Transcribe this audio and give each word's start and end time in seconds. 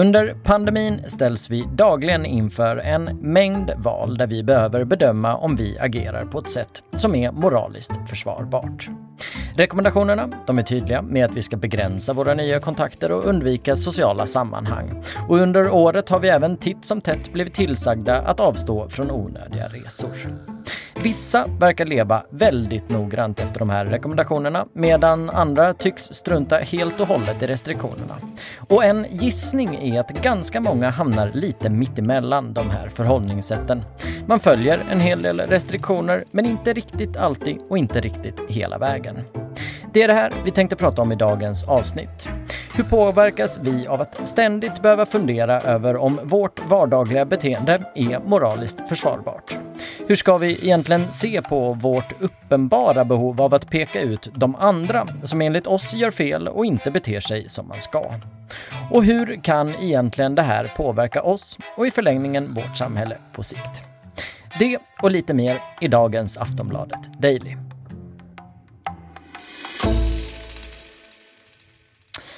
Under 0.00 0.34
pandemin 0.44 1.00
ställs 1.06 1.50
vi 1.50 1.68
dagligen 1.72 2.26
inför 2.26 2.76
en 2.76 3.04
mängd 3.04 3.70
val 3.76 4.18
där 4.18 4.26
vi 4.26 4.42
behöver 4.42 4.84
bedöma 4.84 5.36
om 5.36 5.56
vi 5.56 5.78
agerar 5.78 6.24
på 6.24 6.38
ett 6.38 6.50
sätt 6.50 6.82
som 6.94 7.14
är 7.14 7.32
moraliskt 7.32 7.92
försvarbart. 8.08 8.88
Rekommendationerna 9.56 10.28
de 10.46 10.58
är 10.58 10.62
tydliga 10.62 11.02
med 11.02 11.24
att 11.24 11.36
vi 11.36 11.42
ska 11.42 11.56
begränsa 11.56 12.12
våra 12.12 12.34
nya 12.34 12.58
kontakter 12.58 13.12
och 13.12 13.24
undvika 13.24 13.76
sociala 13.76 14.26
sammanhang. 14.26 15.04
Och 15.28 15.38
under 15.38 15.70
året 15.70 16.08
har 16.08 16.20
vi 16.20 16.28
även 16.28 16.56
titt 16.56 16.84
som 16.84 17.00
tätt 17.00 17.32
blivit 17.32 17.54
tillsagda 17.54 18.20
att 18.20 18.40
avstå 18.40 18.88
från 18.88 19.10
onödiga 19.10 19.66
resor. 19.66 20.16
Vissa 21.02 21.46
verkar 21.58 21.84
leva 21.84 22.22
väldigt 22.30 22.88
noggrant 22.88 23.40
efter 23.40 23.58
de 23.58 23.70
här 23.70 23.86
rekommendationerna 23.86 24.66
medan 24.72 25.30
andra 25.30 25.74
tycks 25.74 26.02
strunta 26.02 26.56
helt 26.56 27.00
och 27.00 27.08
hållet 27.08 27.42
i 27.42 27.46
restriktionerna. 27.46 28.14
Och 28.68 28.84
en 28.84 29.06
gissning 29.10 29.74
är 29.74 30.00
att 30.00 30.10
ganska 30.10 30.60
många 30.60 30.90
hamnar 30.90 31.30
lite 31.34 31.70
mittemellan 31.70 32.52
de 32.52 32.70
här 32.70 32.88
förhållningssätten. 32.88 33.84
Man 34.26 34.40
följer 34.40 34.82
en 34.90 35.00
hel 35.00 35.22
del 35.22 35.40
restriktioner 35.40 36.24
men 36.30 36.46
inte 36.46 36.72
riktigt 36.72 37.16
alltid 37.16 37.58
och 37.68 37.78
inte 37.78 38.00
riktigt 38.00 38.40
hela 38.48 38.78
vägen. 38.78 39.16
Det 39.92 40.02
är 40.02 40.08
det 40.08 40.14
här 40.14 40.32
vi 40.44 40.50
tänkte 40.50 40.76
prata 40.76 41.02
om 41.02 41.12
i 41.12 41.16
dagens 41.16 41.64
avsnitt. 41.64 42.28
Hur 42.74 42.84
påverkas 42.84 43.60
vi 43.62 43.86
av 43.86 44.00
att 44.00 44.28
ständigt 44.28 44.82
behöva 44.82 45.06
fundera 45.06 45.60
över 45.60 45.96
om 45.96 46.20
vårt 46.22 46.68
vardagliga 46.68 47.24
beteende 47.24 47.82
är 47.94 48.18
moraliskt 48.18 48.88
försvarbart? 48.88 49.56
Hur 50.10 50.16
ska 50.16 50.38
vi 50.38 50.52
egentligen 50.52 51.12
se 51.12 51.42
på 51.42 51.72
vårt 51.72 52.22
uppenbara 52.22 53.04
behov 53.04 53.40
av 53.40 53.54
att 53.54 53.70
peka 53.70 54.00
ut 54.00 54.28
de 54.34 54.56
andra 54.56 55.06
som 55.24 55.40
enligt 55.40 55.66
oss 55.66 55.94
gör 55.94 56.10
fel 56.10 56.48
och 56.48 56.66
inte 56.66 56.90
beter 56.90 57.20
sig 57.20 57.48
som 57.48 57.68
man 57.68 57.80
ska? 57.80 58.14
Och 58.90 59.04
hur 59.04 59.42
kan 59.42 59.74
egentligen 59.74 60.34
det 60.34 60.42
här 60.42 60.72
påverka 60.76 61.22
oss 61.22 61.58
och 61.76 61.86
i 61.86 61.90
förlängningen 61.90 62.54
vårt 62.54 62.76
samhälle 62.76 63.16
på 63.32 63.42
sikt? 63.42 63.82
Det 64.58 64.78
och 65.02 65.10
lite 65.10 65.34
mer 65.34 65.62
i 65.80 65.88
dagens 65.88 66.36
Aftonbladet 66.36 67.20
Daily. 67.20 67.56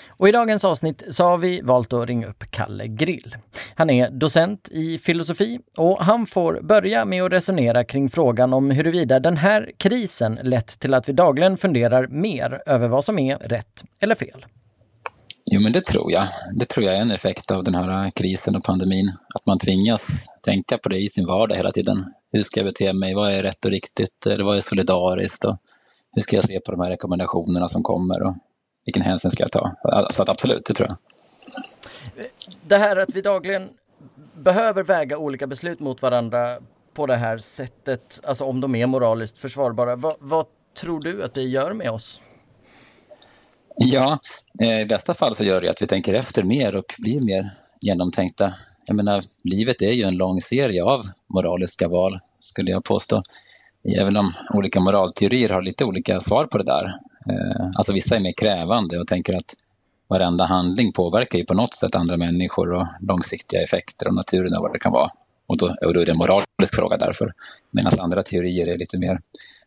Och 0.07 0.29
i 0.29 0.33
dagens 0.33 0.65
avsnitt 0.65 1.03
så 1.11 1.25
har 1.25 1.39
vi 1.39 1.61
valt 1.61 1.93
att 1.93 2.09
ringa 2.09 2.27
upp 2.27 2.45
Kalle 2.51 2.87
Grill. 2.87 3.37
Han 3.75 3.91
är 3.91 4.11
docent 4.11 4.69
i 4.69 4.99
filosofi 4.99 5.61
och 5.77 6.05
han 6.05 6.27
får 6.27 6.61
börja 6.63 7.05
med 7.05 7.23
att 7.23 7.33
resonera 7.33 7.85
kring 7.85 8.11
frågan 8.11 8.53
om 8.53 8.71
huruvida 8.71 9.21
den 9.21 9.37
här 9.37 9.73
krisen 9.77 10.39
lett 10.43 10.79
till 10.81 10.95
att 10.95 11.09
vi 11.09 11.13
dagligen 11.13 11.59
funderar 11.59 12.07
mer 12.07 12.63
över 12.67 12.89
vad 12.89 13.05
som 13.05 13.19
är 13.19 13.39
rätt 13.39 13.83
eller 14.01 14.15
fel. 14.15 14.47
Jo, 15.51 15.61
men 15.61 15.73
det 15.73 15.81
tror 15.81 16.13
jag. 16.13 16.23
Det 16.55 16.65
tror 16.65 16.87
jag 16.87 16.97
är 16.97 17.03
en 17.03 17.11
effekt 17.11 17.51
av 17.51 17.65
den 17.65 17.75
här 17.75 18.11
krisen 18.11 18.57
och 18.57 18.65
pandemin. 18.65 19.13
Att 19.35 19.47
man 19.47 19.59
tvingas 19.59 20.27
tänka 20.47 20.79
på 20.79 20.89
det 20.89 20.99
i 20.99 21.09
sin 21.09 21.27
vardag 21.27 21.57
hela 21.57 21.71
tiden. 21.71 22.05
Hur 22.33 22.43
ska 22.43 22.61
jag 22.61 22.67
bete 22.67 22.93
mig? 22.93 23.15
Vad 23.15 23.33
är 23.33 23.43
rätt 23.43 23.65
och 23.65 23.71
riktigt? 23.71 24.27
Eller 24.27 24.45
vad 24.45 24.57
är 24.57 24.61
solidariskt? 24.61 25.45
Och 25.45 25.57
hur 26.17 26.23
ska 26.23 26.37
jag 26.37 26.45
se 26.45 26.61
på 26.61 26.73
de 26.73 26.81
här 26.81 26.91
rekommendationerna 26.91 27.69
som 27.69 27.83
kommer? 27.83 28.23
Och 28.23 28.35
vilken 28.85 29.03
hänsyn 29.03 29.31
ska 29.31 29.43
jag 29.43 29.53
ta? 29.53 29.73
Så 30.15 30.23
att 30.23 30.29
absolut, 30.29 30.65
det 30.65 30.75
tror 30.75 30.89
jag. 30.89 30.97
Det 32.67 32.77
här 32.77 33.01
att 33.01 33.11
vi 33.15 33.21
dagligen 33.21 33.71
behöver 34.35 34.83
väga 34.83 35.19
olika 35.19 35.47
beslut 35.47 35.81
mot 35.81 36.03
varandra 36.03 36.59
på 36.95 37.07
det 37.07 37.17
här 37.17 37.39
sättet, 37.39 38.21
alltså 38.23 38.45
om 38.45 38.61
de 38.61 38.75
är 38.75 38.87
moraliskt 38.87 39.39
försvarbara. 39.39 39.97
vad, 39.97 40.15
vad 40.19 40.47
tror 40.81 41.01
du 41.01 41.25
att 41.25 41.35
det 41.35 41.43
gör 41.43 41.73
med 41.73 41.91
oss? 41.91 42.21
Ja, 43.77 44.19
eh, 44.63 44.81
i 44.81 44.87
bästa 44.87 45.15
fall 45.15 45.35
så 45.35 45.45
gör 45.45 45.61
det 45.61 45.71
att 45.71 45.83
vi 45.83 45.87
tänker 45.87 46.15
efter 46.15 46.43
mer 46.43 46.77
och 46.77 46.95
blir 46.99 47.21
mer 47.21 47.51
genomtänkta. 47.81 48.55
Jag 48.87 48.97
menar, 48.97 49.25
livet 49.45 49.83
är 49.83 49.93
ju 49.93 50.03
en 50.03 50.17
lång 50.17 50.41
serie 50.41 50.85
av 50.85 51.05
moraliska 51.35 51.89
val, 51.89 52.19
skulle 52.39 52.71
jag 52.71 52.85
påstå. 52.85 53.23
Även 54.01 54.17
om 54.17 54.33
olika 54.55 54.81
moralteorier 54.81 55.49
har 55.49 55.63
lite 55.63 55.85
olika 55.85 56.21
svar 56.21 56.45
på 56.45 56.59
det 56.59 56.65
där. 56.65 56.85
Eh, 57.31 57.67
alltså 57.77 57.93
vissa 57.93 58.17
är 58.17 58.21
mer 58.21 58.33
krävande 58.33 58.99
och 58.99 59.07
tänker 59.07 59.37
att 59.37 59.55
varenda 60.13 60.45
handling 60.45 60.93
påverkar 60.93 61.39
ju 61.39 61.45
på 61.45 61.55
något 61.55 61.75
sätt 61.75 61.97
andra 61.97 62.17
människor 62.17 62.75
och 62.75 62.87
långsiktiga 63.01 63.63
effekter 63.63 64.09
och 64.09 64.15
naturen 64.15 64.57
och 64.57 64.63
vad 64.63 64.73
det 64.73 64.79
kan 64.79 64.93
vara. 64.93 65.09
Och 65.47 65.57
då, 65.57 65.67
och 65.67 65.95
då 65.95 66.01
är 66.01 66.07
det 66.07 66.13
en 66.13 66.19
moralisk 66.19 66.75
fråga 66.75 66.97
därför. 66.97 67.33
Medan 67.71 67.93
andra 68.01 68.23
teorier 68.23 68.67
är 68.67 68.79
lite 68.79 68.99
mer 68.99 69.19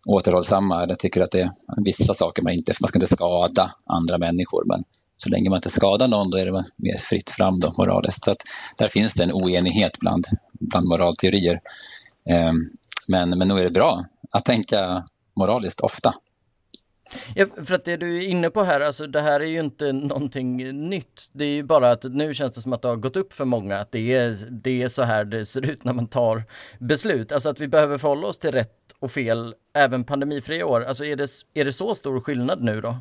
återhållsamma 0.07 0.83
eller 0.83 0.95
tycker 0.95 1.22
att 1.22 1.31
det 1.31 1.41
är 1.41 1.51
vissa 1.78 2.13
saker 2.13 2.41
man 2.41 2.53
inte, 2.53 2.73
man 2.79 2.88
ska 2.88 3.00
inte 3.00 3.16
skada 3.16 3.75
andra 3.85 4.17
människor 4.17 4.63
men 4.66 4.83
så 5.17 5.29
länge 5.29 5.50
man 5.50 5.57
inte 5.57 5.69
skadar 5.69 6.07
någon 6.07 6.29
då 6.29 6.38
är 6.38 6.45
det 6.45 6.66
mer 6.75 6.97
fritt 6.97 7.29
fram 7.29 7.59
då 7.59 7.73
moraliskt. 7.77 8.23
Så 8.23 8.31
att 8.31 8.44
där 8.77 8.88
finns 8.88 9.13
det 9.13 9.23
en 9.23 9.33
oenighet 9.33 10.00
bland, 10.00 10.25
bland 10.59 10.88
moralteorier. 10.88 11.59
Eh, 12.29 12.53
men, 13.07 13.29
men 13.29 13.47
nog 13.47 13.59
är 13.59 13.63
det 13.63 13.72
bra 13.72 14.06
att 14.31 14.45
tänka 14.45 15.03
moraliskt 15.35 15.81
ofta. 15.81 16.13
Ja, 17.36 17.46
för 17.66 17.76
att 17.76 17.86
det 17.86 17.98
du 17.98 18.18
är 18.18 18.28
inne 18.28 18.50
på 18.50 18.64
här, 18.64 18.81
alltså 18.81 19.08
det 19.08 19.22
här 19.22 19.40
är 19.40 19.46
ju 19.46 19.59
inte 19.59 19.92
någonting 19.92 20.58
nytt. 20.90 21.30
Det 21.31 21.44
är 21.44 21.50
ju 21.50 21.64
bara 21.64 21.92
att 21.92 22.03
nu 22.03 22.34
känns 22.34 22.52
det 22.52 22.62
som 22.62 22.74
att 22.74 22.81
det 22.81 22.88
har 22.88 22.96
gått 22.96 23.16
upp 23.16 23.34
för 23.34 23.46
många 23.46 23.80
att 23.80 23.92
det 23.92 24.14
är, 24.14 24.48
det 24.52 24.84
är 24.84 24.90
så 24.90 25.03
här 25.03 25.25
det 25.25 25.46
ser 25.46 25.66
ut 25.66 25.84
när 25.84 25.94
man 25.94 26.08
tar 26.08 26.44
beslut. 26.80 27.31
Alltså 27.31 27.50
att 27.50 27.59
vi 27.59 27.68
behöver 27.68 27.98
förhålla 27.98 28.28
oss 28.28 28.40
till 28.40 28.52
rätt 28.52 28.72
och 29.00 29.12
fel 29.12 29.54
även 29.74 30.04
pandemifria 30.04 30.66
år. 30.66 30.86
Alltså 30.86 31.06
är 31.06 31.16
det, 31.16 31.30
är 31.54 31.66
det 31.66 31.74
så 31.74 31.96
stor 31.96 32.20
skillnad 32.20 32.64
nu 32.64 32.81
då? 32.81 32.98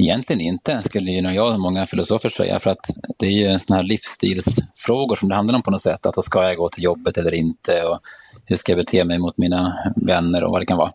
Egentligen 0.00 0.40
inte, 0.40 0.82
skulle 0.82 1.10
ju 1.10 1.20
jag 1.20 1.54
och 1.54 1.60
många 1.60 1.86
filosofer 1.86 2.28
säga, 2.28 2.58
för 2.58 2.70
att 2.70 2.90
det 3.18 3.26
är 3.26 3.30
ju 3.30 3.58
sådana 3.58 3.82
här 3.82 3.88
livsstilsfrågor 3.88 5.16
som 5.16 5.28
det 5.28 5.34
handlar 5.34 5.54
om 5.54 5.62
på 5.62 5.70
något 5.70 5.82
sätt. 5.82 6.06
Att 6.06 6.24
ska 6.24 6.42
jag 6.42 6.56
gå 6.56 6.68
till 6.68 6.84
jobbet 6.84 7.16
eller 7.16 7.34
inte 7.34 7.84
och 7.84 7.98
hur 8.44 8.56
ska 8.56 8.72
jag 8.72 8.78
bete 8.78 9.04
mig 9.04 9.18
mot 9.18 9.38
mina 9.38 9.92
vänner 9.96 10.44
och 10.44 10.50
vad 10.50 10.60
det 10.60 10.66
kan 10.66 10.78
vara. 10.78 10.90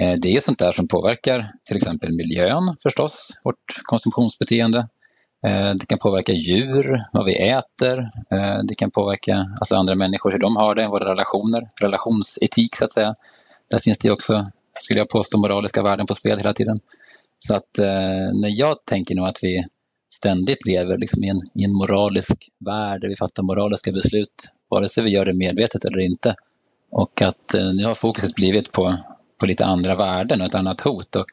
Eh, 0.00 0.14
det 0.18 0.36
är 0.36 0.40
sånt 0.40 0.58
där 0.58 0.72
som 0.72 0.88
påverkar 0.88 1.46
till 1.64 1.76
exempel 1.76 2.12
miljön 2.12 2.76
förstås, 2.82 3.30
vårt 3.44 3.82
konsumtionsbeteende. 3.82 4.78
Eh, 5.46 5.70
det 5.74 5.86
kan 5.86 5.98
påverka 5.98 6.32
djur, 6.32 7.02
vad 7.12 7.24
vi 7.24 7.50
äter. 7.50 7.98
Eh, 8.32 8.58
det 8.64 8.74
kan 8.74 8.90
påverka 8.90 9.46
alltså 9.60 9.74
andra 9.74 9.94
människor, 9.94 10.30
hur 10.30 10.38
de 10.38 10.56
har 10.56 10.74
det, 10.74 10.88
våra 10.88 11.10
relationer, 11.10 11.68
relationsetik 11.80 12.76
så 12.76 12.84
att 12.84 12.92
säga. 12.92 13.14
Där 13.70 13.78
finns 13.78 13.98
det 13.98 14.10
också, 14.10 14.50
skulle 14.80 15.00
jag 15.00 15.08
påstå, 15.08 15.38
moraliska 15.38 15.82
värden 15.82 16.06
på 16.06 16.14
spel 16.14 16.38
hela 16.38 16.52
tiden. 16.52 16.76
Så 17.38 17.54
att 17.54 17.78
när 18.32 18.58
jag 18.58 18.84
tänker 18.84 19.14
nog 19.14 19.26
att 19.26 19.38
vi 19.42 19.64
ständigt 20.14 20.66
lever 20.66 20.98
liksom 20.98 21.24
i, 21.24 21.28
en, 21.28 21.40
i 21.54 21.64
en 21.64 21.72
moralisk 21.72 22.48
värld 22.64 23.00
där 23.00 23.08
vi 23.08 23.16
fattar 23.16 23.42
moraliska 23.42 23.92
beslut, 23.92 24.48
vare 24.70 24.88
sig 24.88 25.04
vi 25.04 25.10
gör 25.10 25.24
det 25.24 25.32
medvetet 25.32 25.84
eller 25.84 25.98
inte. 25.98 26.34
Och 26.92 27.22
att 27.22 27.54
nu 27.74 27.84
har 27.84 27.94
fokuset 27.94 28.34
blivit 28.34 28.72
på 28.72 28.94
på 29.42 29.46
lite 29.46 29.64
andra 29.64 29.94
värden 29.94 30.40
och 30.40 30.46
ett 30.46 30.54
annat 30.54 30.80
hot 30.80 31.16
och 31.16 31.26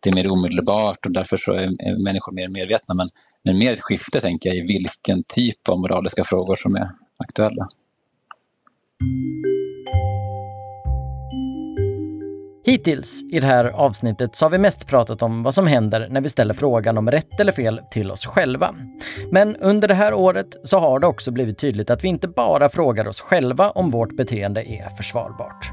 det 0.00 0.10
är 0.10 0.14
mer 0.14 0.32
omedelbart 0.32 1.06
och 1.06 1.12
därför 1.12 1.36
så 1.36 1.52
är 1.52 1.68
människor 2.04 2.32
mer 2.32 2.48
medvetna. 2.48 2.94
Men, 2.94 3.08
men 3.44 3.58
mer 3.58 3.72
ett 3.72 3.80
skifte 3.80 4.20
tänker 4.20 4.48
jag 4.48 4.56
i 4.56 4.60
vilken 4.60 5.22
typ 5.22 5.68
av 5.68 5.78
moraliska 5.78 6.24
frågor 6.24 6.54
som 6.54 6.76
är 6.76 6.88
aktuella. 7.16 7.68
Hittills 12.66 13.22
i 13.32 13.40
det 13.40 13.46
här 13.46 13.64
avsnittet 13.64 14.36
så 14.36 14.44
har 14.44 14.50
vi 14.50 14.58
mest 14.58 14.86
pratat 14.86 15.22
om 15.22 15.42
vad 15.42 15.54
som 15.54 15.66
händer 15.66 16.08
när 16.10 16.20
vi 16.20 16.28
ställer 16.28 16.54
frågan 16.54 16.98
om 16.98 17.10
rätt 17.10 17.40
eller 17.40 17.52
fel 17.52 17.80
till 17.90 18.10
oss 18.10 18.26
själva. 18.26 18.74
Men 19.30 19.56
under 19.56 19.88
det 19.88 19.94
här 19.94 20.14
året 20.14 20.56
så 20.64 20.78
har 20.78 21.00
det 21.00 21.06
också 21.06 21.30
blivit 21.30 21.58
tydligt 21.58 21.90
att 21.90 22.04
vi 22.04 22.08
inte 22.08 22.28
bara 22.28 22.68
frågar 22.68 23.08
oss 23.08 23.20
själva 23.20 23.70
om 23.70 23.90
vårt 23.90 24.16
beteende 24.16 24.62
är 24.62 24.96
försvarbart. 24.96 25.72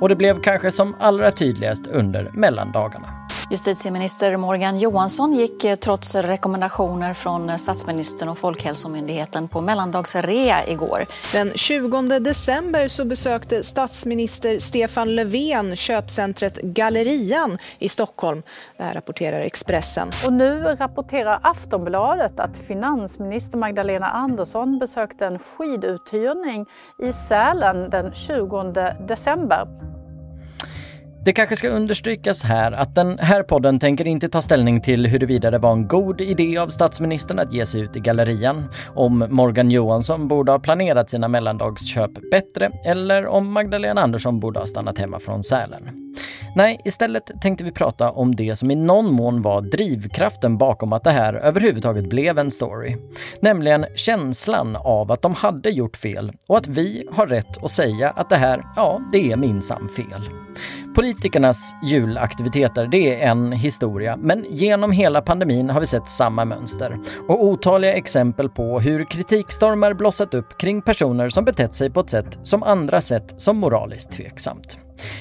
Och 0.00 0.08
det 0.08 0.16
blev 0.16 0.42
kanske 0.42 0.72
som 0.72 0.96
allra 1.00 1.30
tydligast 1.30 1.86
under 1.86 2.30
mellandagarna. 2.34 3.18
Justitieminister 3.50 4.36
Morgan 4.36 4.78
Johansson 4.78 5.34
gick 5.34 5.64
eh, 5.64 5.76
trots 5.76 6.14
rekommendationer 6.14 7.14
från 7.14 7.50
eh, 7.50 7.56
statsministern 7.56 8.28
och 8.28 8.38
Folkhälsomyndigheten 8.38 9.48
på 9.48 9.60
mellandagsrea 9.60 10.66
igår. 10.66 11.06
Den 11.32 11.52
20 11.54 12.18
december 12.18 12.88
så 12.88 13.04
besökte 13.04 13.64
statsminister 13.64 14.58
Stefan 14.58 15.14
Löfven 15.14 15.76
köpcentret 15.76 16.56
Gallerian 16.62 17.58
i 17.78 17.88
Stockholm. 17.88 18.42
Det 18.76 18.82
här 18.82 18.94
rapporterar 18.94 19.40
Expressen. 19.40 20.08
Och 20.26 20.32
nu 20.32 20.62
rapporterar 20.62 21.38
Aftonbladet 21.42 22.40
att 22.40 22.56
finansminister 22.56 23.58
Magdalena 23.58 24.06
Andersson 24.06 24.78
besökte 24.78 25.26
en 25.26 25.38
skiduthyrning 25.38 26.66
i 26.98 27.12
Sälen 27.12 27.90
den 27.90 28.12
20 28.12 28.62
december. 29.08 29.87
Det 31.28 31.32
kanske 31.32 31.56
ska 31.56 31.68
understrykas 31.68 32.42
här 32.42 32.72
att 32.72 32.94
den 32.94 33.18
här 33.18 33.42
podden 33.42 33.78
tänker 33.78 34.06
inte 34.06 34.28
ta 34.28 34.42
ställning 34.42 34.80
till 34.80 35.06
huruvida 35.06 35.50
det 35.50 35.58
var 35.58 35.72
en 35.72 35.88
god 35.88 36.20
idé 36.20 36.58
av 36.58 36.68
statsministern 36.68 37.38
att 37.38 37.52
ge 37.52 37.66
sig 37.66 37.80
ut 37.80 37.96
i 37.96 38.00
gallerian, 38.00 38.68
om 38.94 39.26
Morgan 39.30 39.70
Johansson 39.70 40.28
borde 40.28 40.52
ha 40.52 40.58
planerat 40.58 41.10
sina 41.10 41.28
mellandagsköp 41.28 42.10
bättre 42.30 42.70
eller 42.84 43.26
om 43.26 43.52
Magdalena 43.52 44.00
Andersson 44.00 44.40
borde 44.40 44.58
ha 44.60 44.66
stannat 44.66 44.98
hemma 44.98 45.20
från 45.20 45.44
Sälen. 45.44 46.14
Nej, 46.56 46.80
istället 46.84 47.30
tänkte 47.40 47.64
vi 47.64 47.72
prata 47.72 48.10
om 48.10 48.36
det 48.36 48.56
som 48.56 48.70
i 48.70 48.74
någon 48.74 49.12
mån 49.12 49.42
var 49.42 49.60
drivkraften 49.60 50.58
bakom 50.58 50.92
att 50.92 51.04
det 51.04 51.10
här 51.10 51.34
överhuvudtaget 51.34 52.08
blev 52.08 52.38
en 52.38 52.50
story. 52.50 52.96
Nämligen 53.40 53.86
känslan 53.94 54.76
av 54.76 55.12
att 55.12 55.22
de 55.22 55.34
hade 55.34 55.70
gjort 55.70 55.96
fel 55.96 56.32
och 56.46 56.56
att 56.56 56.66
vi 56.66 57.08
har 57.12 57.26
rätt 57.26 57.64
att 57.64 57.72
säga 57.72 58.10
att 58.10 58.30
det 58.30 58.36
här, 58.36 58.64
ja, 58.76 59.00
det 59.12 59.32
är 59.32 59.36
minsann 59.36 59.88
fel. 59.96 60.30
Politikernas 60.98 61.74
julaktiviteter, 61.82 62.86
det 62.86 63.14
är 63.14 63.30
en 63.30 63.52
historia, 63.52 64.16
men 64.16 64.46
genom 64.48 64.92
hela 64.92 65.22
pandemin 65.22 65.70
har 65.70 65.80
vi 65.80 65.86
sett 65.86 66.08
samma 66.08 66.44
mönster 66.44 66.98
och 67.28 67.44
otaliga 67.44 67.92
exempel 67.92 68.48
på 68.48 68.80
hur 68.80 69.04
kritikstormar 69.04 69.94
blossat 69.94 70.34
upp 70.34 70.58
kring 70.58 70.82
personer 70.82 71.28
som 71.28 71.44
betett 71.44 71.74
sig 71.74 71.90
på 71.90 72.00
ett 72.00 72.10
sätt 72.10 72.38
som 72.42 72.62
andra 72.62 73.00
sett 73.00 73.34
som 73.36 73.56
moraliskt 73.56 74.12
tveksamt. 74.12 74.78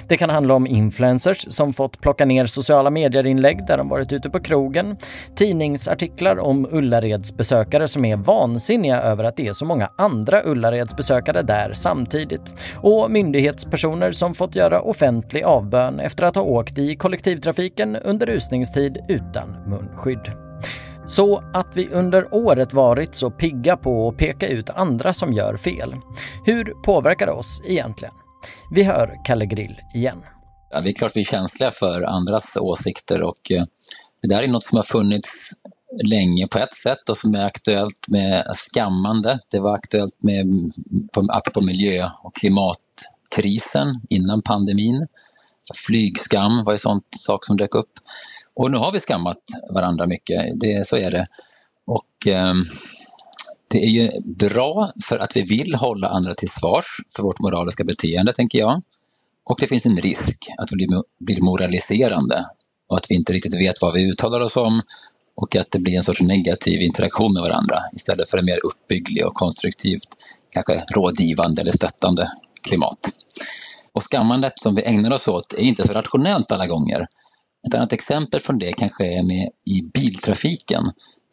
Det 0.07 0.17
kan 0.17 0.29
handla 0.29 0.53
om 0.53 0.67
influencers 0.67 1.53
som 1.53 1.73
fått 1.73 2.01
plocka 2.01 2.25
ner 2.25 2.45
sociala 2.45 2.89
medier-inlägg 2.89 3.65
där 3.67 3.77
de 3.77 3.89
varit 3.89 4.13
ute 4.13 4.29
på 4.29 4.39
krogen, 4.39 4.97
tidningsartiklar 5.35 6.39
om 6.39 6.67
Ullareds-besökare 6.71 7.87
som 7.87 8.05
är 8.05 8.15
vansinniga 8.15 9.01
över 9.01 9.23
att 9.23 9.37
det 9.37 9.47
är 9.47 9.53
så 9.53 9.65
många 9.65 9.89
andra 9.95 10.43
Ullareds-besökare 10.43 11.41
där 11.41 11.73
samtidigt 11.73 12.55
och 12.75 13.11
myndighetspersoner 13.11 14.11
som 14.11 14.33
fått 14.33 14.55
göra 14.55 14.81
offentlig 14.81 15.43
avbön 15.43 15.99
efter 15.99 16.23
att 16.23 16.35
ha 16.35 16.43
åkt 16.43 16.77
i 16.77 16.95
kollektivtrafiken 16.95 17.95
under 17.95 18.25
rusningstid 18.25 18.97
utan 19.07 19.55
munskydd. 19.67 20.31
Så 21.07 21.43
att 21.53 21.67
vi 21.73 21.89
under 21.91 22.33
året 22.33 22.73
varit 22.73 23.15
så 23.15 23.31
pigga 23.31 23.77
på 23.77 24.09
att 24.09 24.17
peka 24.17 24.47
ut 24.47 24.69
andra 24.69 25.13
som 25.13 25.33
gör 25.33 25.57
fel. 25.57 25.95
Hur 26.45 26.73
påverkar 26.83 27.25
det 27.25 27.31
oss 27.31 27.61
egentligen? 27.65 28.13
Vi 28.71 28.83
hör 28.83 29.21
Kalle 29.25 29.45
Grill 29.45 29.81
igen. 29.93 30.17
Ja, 30.71 30.81
det 30.81 30.89
är 30.89 30.93
klart 30.93 31.15
vi 31.15 31.19
är 31.19 31.25
känsliga 31.25 31.71
för 31.71 32.03
andras 32.03 32.57
åsikter 32.59 33.21
och 33.21 33.51
eh, 33.51 33.63
det 34.21 34.27
där 34.27 34.43
är 34.43 34.47
något 34.47 34.63
som 34.63 34.75
har 34.75 34.83
funnits 34.83 35.51
länge 36.03 36.47
på 36.47 36.59
ett 36.59 36.73
sätt 36.73 37.09
och 37.09 37.17
som 37.17 37.35
är 37.35 37.45
aktuellt 37.45 38.07
med 38.07 38.45
skammande. 38.55 39.39
Det 39.51 39.59
var 39.59 39.75
aktuellt 39.75 40.23
med, 40.23 40.45
på, 41.53 41.61
miljö 41.61 42.09
och 42.23 42.35
klimatkrisen 42.35 43.87
innan 44.09 44.41
pandemin. 44.41 45.07
Flygskam 45.85 46.63
var 46.63 46.73
en 46.73 46.79
sån 46.79 47.01
sak 47.19 47.45
som 47.45 47.57
dök 47.57 47.75
upp. 47.75 47.91
Och 48.55 48.71
nu 48.71 48.77
har 48.77 48.91
vi 48.91 48.99
skammat 48.99 49.37
varandra 49.69 50.07
mycket, 50.07 50.59
det, 50.59 50.87
så 50.87 50.95
är 50.95 51.11
det. 51.11 51.25
Och 51.85 52.27
eh, 52.27 52.53
det 53.67 53.77
är 53.77 53.89
ju 53.89 54.09
bra 54.23 54.91
för 55.05 55.19
att 55.19 55.35
vi 55.35 55.41
vill 55.41 55.75
hålla 55.75 56.07
andra 56.07 56.35
till 56.35 56.49
svars 56.49 56.85
för 57.15 57.23
vårt 57.23 57.39
moraliska 57.39 57.83
beteende, 57.83 58.33
tänker 58.33 58.59
jag. 58.59 58.81
Och 59.49 59.59
det 59.59 59.67
finns 59.67 59.85
en 59.85 59.95
risk 59.95 60.47
att 60.57 60.69
vi 60.71 60.87
blir 61.19 61.41
moraliserande 61.41 62.45
och 62.89 62.97
att 62.97 63.05
vi 63.11 63.15
inte 63.15 63.33
riktigt 63.33 63.53
vet 63.53 63.81
vad 63.81 63.93
vi 63.93 64.11
uttalar 64.11 64.39
oss 64.39 64.55
om 64.55 64.81
och 65.41 65.55
att 65.55 65.71
det 65.71 65.79
blir 65.79 65.97
en 65.97 66.03
sorts 66.03 66.21
negativ 66.21 66.81
interaktion 66.81 67.33
med 67.33 67.41
varandra 67.41 67.79
istället 67.95 68.29
för 68.29 68.37
en 68.37 68.45
mer 68.45 68.59
uppbygglig 68.65 69.25
och 69.25 69.33
konstruktivt, 69.33 70.07
kanske 70.49 70.83
rådgivande 70.95 71.61
eller 71.61 71.71
stöttande 71.71 72.31
klimat. 72.63 72.99
Och 73.93 74.03
skammandet 74.03 74.53
som 74.61 74.75
vi 74.75 74.83
ägnar 74.83 75.13
oss 75.13 75.27
åt 75.27 75.53
är 75.53 75.61
inte 75.61 75.87
så 75.87 75.93
rationellt 75.93 76.51
alla 76.51 76.67
gånger. 76.67 77.07
Ett 77.67 77.73
annat 77.73 77.93
exempel 77.93 78.39
från 78.39 78.59
det 78.59 78.73
kanske 78.73 79.05
är 79.05 79.23
med 79.23 79.49
i 79.69 79.81
biltrafiken 79.93 80.83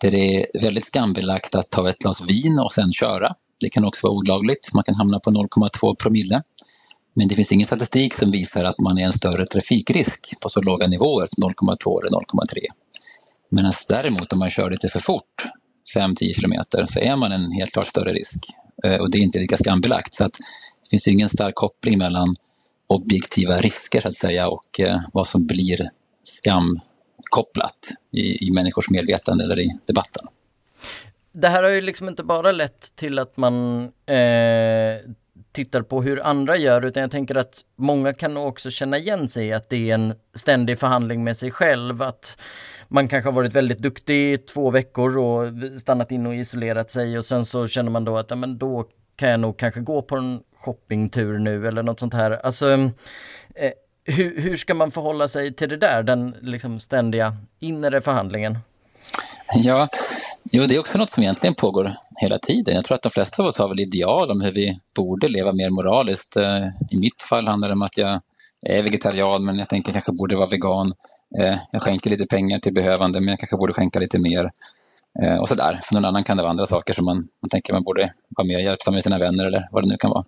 där 0.03 0.11
det 0.11 0.37
är 0.37 0.61
väldigt 0.63 0.87
skambelagt 0.87 1.55
att 1.55 1.71
ta 1.71 1.91
ett 1.91 1.99
glas 1.99 2.21
vin 2.21 2.59
och 2.59 2.73
sen 2.73 2.93
köra. 2.93 3.35
Det 3.61 3.69
kan 3.69 3.85
också 3.85 4.07
vara 4.07 4.17
olagligt, 4.17 4.75
man 4.75 4.85
kan 4.85 4.95
hamna 4.95 5.19
på 5.19 5.31
0,2 5.31 5.95
promille. 5.97 6.43
Men 7.17 7.29
det 7.29 7.35
finns 7.35 7.53
ingen 7.53 7.67
statistik 7.67 8.15
som 8.15 8.31
visar 8.31 8.65
att 8.65 8.81
man 8.81 8.99
är 8.99 9.05
en 9.05 9.13
större 9.13 9.47
trafikrisk 9.47 10.41
på 10.41 10.49
så 10.49 10.63
låga 10.63 10.87
nivåer 10.87 11.27
som 11.35 11.45
0,2 11.45 12.01
eller 12.01 12.19
0,3. 12.19 12.59
Medan 13.51 13.73
däremot 13.89 14.33
om 14.33 14.39
man 14.39 14.51
kör 14.51 14.71
lite 14.71 14.89
för 14.89 15.01
fort, 15.01 15.45
5-10 15.97 16.35
kilometer, 16.35 16.87
så 16.87 16.99
är 16.99 17.17
man 17.17 17.33
en 17.33 17.53
helt 17.53 17.73
klart 17.73 17.87
större 17.87 18.13
risk. 18.13 18.47
Eh, 18.85 18.97
och 18.97 19.11
det 19.11 19.19
är 19.19 19.23
inte 19.23 19.39
lika 19.39 19.57
skambelagt. 19.57 20.15
Så 20.15 20.25
att 20.25 20.33
det 20.83 20.89
finns 20.91 21.07
ingen 21.07 21.29
stark 21.29 21.55
koppling 21.55 21.99
mellan 21.99 22.35
objektiva 22.87 23.57
risker 23.57 24.01
så 24.01 24.09
att 24.09 24.15
säga 24.15 24.49
och 24.49 24.81
eh, 24.81 25.01
vad 25.13 25.27
som 25.27 25.47
blir 25.47 25.89
skamkopplat 26.25 27.89
i, 28.13 28.47
i 28.47 28.51
människors 28.51 28.91
medvetande 28.91 29.45
eller 29.45 29.61
i 29.61 29.69
debatten. 29.87 30.27
Det 31.33 31.49
här 31.49 31.63
har 31.63 31.71
ju 31.71 31.81
liksom 31.81 32.09
inte 32.09 32.23
bara 32.23 32.53
lett 32.53 32.97
till 32.97 33.19
att 33.19 33.37
man 33.37 33.83
eh, 34.07 35.11
tittar 35.53 35.83
på 35.83 36.03
hur 36.03 36.23
andra 36.23 36.57
gör 36.57 36.85
utan 36.85 37.01
jag 37.01 37.11
tänker 37.11 37.35
att 37.35 37.65
många 37.77 38.13
kan 38.13 38.35
nog 38.35 38.47
också 38.47 38.71
känna 38.71 38.99
igen 38.99 39.29
sig 39.29 39.47
i 39.47 39.53
att 39.53 39.69
det 39.69 39.91
är 39.91 39.95
en 39.95 40.15
ständig 40.35 40.79
förhandling 40.79 41.25
med 41.25 41.37
sig 41.37 41.51
själv. 41.51 42.03
Att 42.03 42.39
man 42.89 43.09
kanske 43.09 43.29
har 43.29 43.35
varit 43.35 43.55
väldigt 43.55 43.79
duktig 43.79 44.33
i 44.33 44.39
två 44.39 44.71
veckor 44.71 45.19
och 45.19 45.53
stannat 45.81 46.13
in 46.13 46.27
och 46.27 46.35
isolerat 46.35 46.91
sig 46.91 47.19
och 47.19 47.25
sen 47.25 47.45
så 47.45 47.69
känner 47.69 47.91
man 47.91 48.05
då 48.05 48.19
att 48.19 48.31
ja, 48.31 48.37
men 48.37 48.59
då 48.59 48.89
kan 49.17 49.31
jag 49.31 49.41
nog 49.41 49.57
kanske 49.57 49.81
gå 49.81 50.03
på 50.03 50.17
en 50.17 50.41
shoppingtur 50.61 51.39
nu 51.39 51.69
eller 51.69 51.83
något 51.83 52.01
sånt 52.01 52.15
här. 52.15 52.31
Alltså, 52.31 52.73
eh, 53.55 53.73
hur, 54.05 54.41
hur 54.41 54.57
ska 54.57 54.75
man 54.75 54.91
förhålla 54.91 55.29
sig 55.29 55.55
till 55.55 55.69
det 55.69 55.77
där, 55.77 56.03
den 56.03 56.37
liksom 56.43 56.81
ständiga 56.81 57.37
inre 57.61 58.01
förhandlingen? 58.01 58.59
Ja, 59.55 59.89
jo, 60.53 60.65
det 60.67 60.75
är 60.75 60.81
också 60.81 60.99
något 60.99 61.11
som 61.11 61.23
egentligen 61.23 61.55
pågår 61.55 61.97
hela 62.21 62.39
tiden. 62.39 62.75
Jag 62.75 62.85
tror 62.85 62.95
att 62.95 63.03
de 63.03 63.11
flesta 63.11 63.43
av 63.43 63.49
oss 63.49 63.59
har 63.59 63.69
väl 63.69 63.81
ideal 63.81 64.31
om 64.31 64.41
hur 64.41 64.53
vi 64.53 64.79
borde 64.97 65.29
leva 65.29 65.53
mer 65.53 65.71
moraliskt. 65.71 66.37
Eh, 66.37 66.67
I 66.93 66.97
mitt 66.97 67.23
fall 67.23 67.47
handlar 67.47 67.69
det 67.69 67.75
om 67.75 67.83
att 67.83 67.99
jag 67.99 68.21
är 68.67 68.83
vegetarian 68.83 69.45
men 69.45 69.59
jag 69.59 69.69
tänker 69.69 69.93
kanske 69.93 70.13
borde 70.13 70.37
vara 70.37 70.49
vegan. 70.49 70.93
Eh, 71.39 71.57
jag 71.73 71.83
skänker 71.83 72.11
lite 72.11 72.27
pengar 72.27 72.59
till 72.59 72.75
behövande 72.75 73.21
men 73.21 73.29
jag 73.29 73.39
kanske 73.39 73.57
borde 73.57 73.73
skänka 73.73 73.99
lite 73.99 74.19
mer. 74.19 74.51
Eh, 75.23 75.37
och 75.37 75.49
sådär. 75.49 75.81
För 75.83 75.95
någon 75.95 76.05
annan 76.05 76.25
kan 76.25 76.37
det 76.37 76.43
vara 76.43 76.51
andra 76.51 76.67
saker 76.67 76.95
som 76.95 77.05
man, 77.05 77.17
man 77.17 77.49
tänker 77.51 77.73
man 77.73 77.85
borde 77.85 78.13
vara 78.37 78.47
mer 78.47 78.59
hjälpsam 78.59 78.95
med 78.95 79.03
sina 79.03 79.19
vänner 79.19 79.47
eller 79.47 79.69
vad 79.73 79.83
det 79.83 79.89
nu 79.89 79.97
kan 79.97 80.11
vara. 80.11 80.25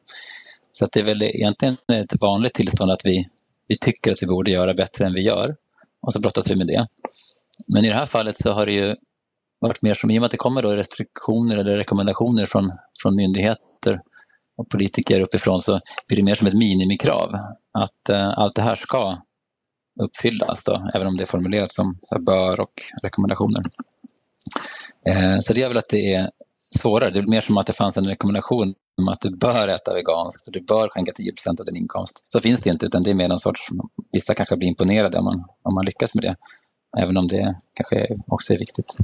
Så 0.72 0.87
det 0.93 1.00
är 1.00 1.05
väl 1.05 1.22
egentligen 1.22 1.76
ett 1.93 2.20
vanligt 2.20 2.55
tillstånd 2.55 2.90
att 2.90 3.06
vi 3.06 3.29
vi 3.68 3.78
tycker 3.78 4.12
att 4.12 4.22
vi 4.22 4.26
borde 4.26 4.50
göra 4.50 4.74
bättre 4.74 5.06
än 5.06 5.14
vi 5.14 5.20
gör. 5.20 5.56
Och 6.02 6.12
så 6.12 6.20
brottas 6.20 6.50
vi 6.50 6.56
med 6.56 6.66
det. 6.66 6.86
Men 7.68 7.84
i 7.84 7.88
det 7.88 7.94
här 7.94 8.06
fallet 8.06 8.36
så 8.36 8.52
har 8.52 8.66
det 8.66 8.72
ju 8.72 8.94
varit 9.60 9.82
mer 9.82 9.94
som, 9.94 10.10
i 10.10 10.18
och 10.18 10.20
med 10.20 10.26
att 10.26 10.30
det 10.30 10.36
kommer 10.36 10.62
då 10.62 10.70
restriktioner 10.70 11.56
eller 11.56 11.76
rekommendationer 11.76 12.46
från, 12.46 12.72
från 13.02 13.16
myndigheter 13.16 14.00
och 14.56 14.68
politiker 14.68 15.20
uppifrån 15.20 15.62
så 15.62 15.80
blir 16.08 16.16
det 16.16 16.22
mer 16.22 16.34
som 16.34 16.46
ett 16.46 16.58
minimikrav 16.58 17.34
att 17.72 18.08
eh, 18.08 18.38
allt 18.38 18.54
det 18.54 18.62
här 18.62 18.76
ska 18.76 19.18
uppfyllas, 20.00 20.64
då, 20.64 20.90
även 20.94 21.06
om 21.06 21.16
det 21.16 21.24
är 21.24 21.26
formulerat 21.26 21.72
som 21.72 21.98
så 22.02 22.20
bör 22.20 22.60
och 22.60 22.82
rekommendationer. 23.02 23.62
Eh, 25.08 25.38
så 25.41 25.52
det 25.52 25.60
gör 25.60 25.69
väl 25.69 25.79
att 25.79 25.88
det 25.88 26.14
är 26.14 26.31
svårare. 26.79 27.10
Det 27.10 27.19
är 27.19 27.31
mer 27.31 27.41
som 27.41 27.58
att 27.58 27.67
det 27.67 27.72
fanns 27.72 27.96
en 27.96 28.05
rekommendation 28.05 28.74
att 29.10 29.20
du 29.20 29.31
bör 29.31 29.69
äta 29.69 29.94
veganskt, 29.94 30.53
du 30.53 30.60
bör 30.60 30.88
skänka 30.88 31.12
10% 31.12 31.60
av 31.60 31.67
din 31.67 31.76
inkomst. 31.76 32.32
Så 32.32 32.41
finns 32.41 32.60
det 32.60 32.70
inte, 32.70 32.86
utan 32.86 33.03
det 33.03 33.10
är 33.10 33.15
mer 33.15 33.29
någon 33.29 33.38
sorts, 33.38 33.69
vissa 34.12 34.34
kanske 34.34 34.56
blir 34.56 34.69
imponerade 34.69 35.19
om 35.19 35.24
man, 35.24 35.44
om 35.62 35.74
man 35.74 35.84
lyckas 35.84 36.15
med 36.15 36.24
det. 36.24 36.36
Även 36.98 37.17
om 37.17 37.29
det 37.29 37.55
kanske 37.74 38.06
också 38.26 38.53
är 38.53 38.58
viktigt. 38.58 38.96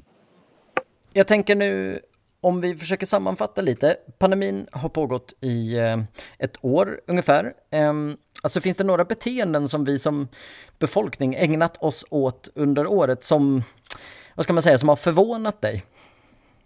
Jag 1.12 1.26
tänker 1.26 1.54
nu 1.54 2.00
om 2.40 2.60
vi 2.60 2.76
försöker 2.76 3.06
sammanfatta 3.06 3.60
lite. 3.60 3.96
Pandemin 4.18 4.66
har 4.72 4.88
pågått 4.88 5.34
i 5.40 5.78
eh, 5.78 6.02
ett 6.38 6.64
år 6.64 7.00
ungefär. 7.06 7.52
Ehm, 7.70 8.16
alltså 8.42 8.60
finns 8.60 8.76
det 8.76 8.84
några 8.84 9.04
beteenden 9.04 9.68
som 9.68 9.84
vi 9.84 9.98
som 9.98 10.28
befolkning 10.78 11.34
ägnat 11.34 11.82
oss 11.82 12.04
åt 12.10 12.48
under 12.54 12.86
året 12.86 13.24
som, 13.24 13.62
vad 14.34 14.44
ska 14.44 14.52
man 14.52 14.62
säga, 14.62 14.78
som 14.78 14.88
har 14.88 14.96
förvånat 14.96 15.60
dig? 15.60 15.84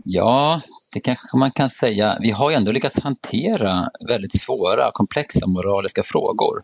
Ja, 0.09 0.61
det 0.93 1.01
kanske 1.01 1.37
man 1.37 1.51
kan 1.51 1.71
säga. 1.71 2.17
Vi 2.21 2.31
har 2.31 2.51
ju 2.51 2.57
ändå 2.57 2.73
lyckats 2.73 3.01
hantera 3.01 3.89
väldigt 4.09 4.43
svåra, 4.43 4.91
komplexa 4.93 5.47
moraliska 5.47 6.03
frågor. 6.03 6.63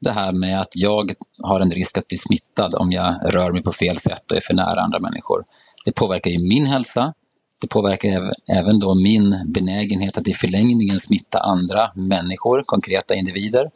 Det 0.00 0.10
här 0.10 0.32
med 0.32 0.60
att 0.60 0.76
jag 0.76 1.12
har 1.42 1.60
en 1.60 1.70
risk 1.70 1.98
att 1.98 2.08
bli 2.08 2.18
smittad 2.18 2.74
om 2.74 2.92
jag 2.92 3.14
rör 3.24 3.52
mig 3.52 3.62
på 3.62 3.72
fel 3.72 3.98
sätt 3.98 4.30
och 4.30 4.36
är 4.36 4.40
för 4.40 4.54
nära 4.54 4.80
andra 4.80 5.00
människor. 5.00 5.44
Det 5.84 5.92
påverkar 5.92 6.30
ju 6.30 6.48
min 6.48 6.66
hälsa. 6.66 7.14
Det 7.60 7.68
påverkar 7.68 8.30
även 8.52 8.78
då 8.80 8.94
min 8.94 9.34
benägenhet 9.54 10.16
att 10.16 10.28
i 10.28 10.32
förlängningen 10.32 10.98
smitta 10.98 11.38
andra 11.38 11.92
människor, 11.94 12.62
konkreta 12.66 13.14
individer. 13.14 13.70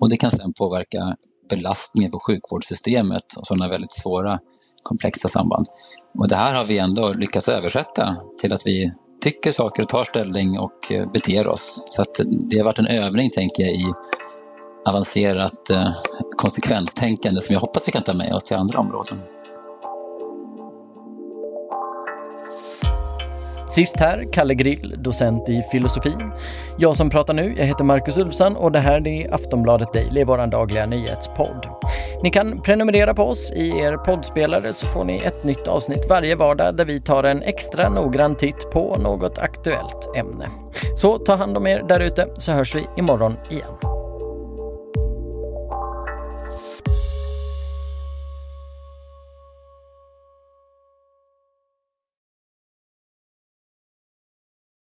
Och 0.00 0.08
det 0.08 0.16
kan 0.16 0.30
sedan 0.30 0.52
påverka 0.52 1.16
belastningen 1.50 2.10
på 2.10 2.18
sjukvårdssystemet 2.18 3.36
och 3.36 3.46
sådana 3.46 3.68
väldigt 3.68 3.92
svåra 3.92 4.38
komplexa 4.84 5.28
samband. 5.28 5.66
Och 6.18 6.28
det 6.28 6.36
här 6.36 6.54
har 6.54 6.64
vi 6.64 6.78
ändå 6.78 7.12
lyckats 7.12 7.48
översätta 7.48 8.16
till 8.40 8.52
att 8.52 8.66
vi 8.66 8.92
tycker 9.22 9.52
saker 9.52 9.82
och 9.82 9.88
tar 9.88 10.04
ställning 10.04 10.58
och 10.58 10.92
eh, 10.92 11.06
beter 11.12 11.48
oss. 11.48 11.80
Så 11.90 12.02
att 12.02 12.20
det 12.50 12.58
har 12.58 12.64
varit 12.64 12.78
en 12.78 12.86
övning, 12.86 13.30
tänker 13.30 13.62
jag, 13.62 13.72
i 13.72 13.84
avancerat 14.88 15.70
eh, 15.70 15.90
konsekvenstänkande 16.36 17.40
som 17.40 17.52
jag 17.52 17.60
hoppas 17.60 17.88
vi 17.88 17.92
kan 17.92 18.02
ta 18.02 18.14
med 18.14 18.34
oss 18.34 18.44
till 18.44 18.56
andra 18.56 18.78
områden. 18.78 19.18
Sist 23.74 24.00
här, 24.00 24.24
Kalle 24.32 24.54
Grill, 24.54 24.94
docent 24.98 25.48
i 25.48 25.62
filosofi. 25.72 26.14
Jag 26.78 26.96
som 26.96 27.10
pratar 27.10 27.34
nu, 27.34 27.54
jag 27.58 27.64
heter 27.64 27.84
Marcus 27.84 28.18
Ulfsson 28.18 28.56
och 28.56 28.72
det 28.72 28.78
här 28.78 29.08
är 29.08 29.34
Aftonbladet 29.34 29.92
Daily, 29.92 30.24
vår 30.24 30.46
dagliga 30.46 30.86
nyhetspodd. 30.86 31.66
Ni 32.22 32.30
kan 32.30 32.62
prenumerera 32.62 33.14
på 33.14 33.22
oss 33.22 33.52
i 33.52 33.68
er 33.68 33.96
poddspelare 33.96 34.72
så 34.72 34.86
får 34.86 35.04
ni 35.04 35.18
ett 35.18 35.44
nytt 35.44 35.68
avsnitt 35.68 36.06
varje 36.08 36.36
vardag 36.36 36.76
där 36.76 36.84
vi 36.84 37.00
tar 37.00 37.24
en 37.24 37.42
extra 37.42 37.88
noggrann 37.88 38.34
titt 38.34 38.70
på 38.72 38.96
något 38.98 39.38
aktuellt 39.38 40.16
ämne. 40.16 40.50
Så 40.96 41.18
ta 41.18 41.34
hand 41.34 41.56
om 41.56 41.66
er 41.66 41.82
där 41.88 42.00
ute 42.00 42.28
så 42.38 42.52
hörs 42.52 42.74
vi 42.74 42.86
imorgon 42.96 43.36
igen. 43.50 44.03